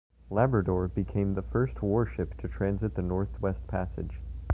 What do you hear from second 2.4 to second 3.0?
transit